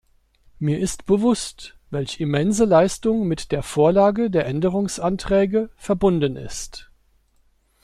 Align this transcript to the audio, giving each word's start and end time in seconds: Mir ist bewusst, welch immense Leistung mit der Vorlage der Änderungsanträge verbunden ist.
Mir 0.57 0.79
ist 0.79 1.05
bewusst, 1.05 1.77
welch 1.91 2.19
immense 2.19 2.65
Leistung 2.65 3.27
mit 3.27 3.51
der 3.51 3.61
Vorlage 3.61 4.31
der 4.31 4.47
Änderungsanträge 4.47 5.69
verbunden 5.75 6.37
ist. 6.37 6.89